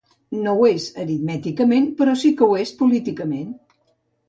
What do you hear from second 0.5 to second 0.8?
ho